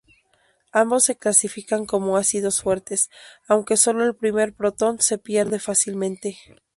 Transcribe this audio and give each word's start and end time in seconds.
Ambos 0.71 1.03
se 1.03 1.15
clasifican 1.15 1.85
como 1.85 2.17
ácidos 2.17 2.63
fuertes, 2.63 3.11
aunque 3.47 3.77
sólo 3.77 4.03
el 4.03 4.15
primer 4.15 4.55
protón 4.55 4.99
se 4.99 5.19
pierde 5.19 5.59
fácilmente. 5.59 6.39